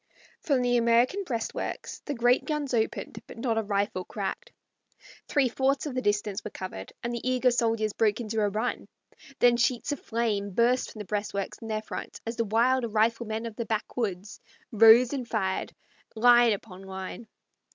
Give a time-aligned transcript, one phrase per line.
[0.39, 4.51] From the American breastworks the great guns opened, but not a rifle cracked.
[5.27, 8.87] Three fourths of the distance were covered, and the eager soldiers broke into a run;
[9.37, 13.45] then sheets of flame burst from the breastworks in their front as the wild riflemen
[13.45, 14.39] of the backwoods
[14.71, 15.71] rose and fired,
[16.15, 17.27] line upon line.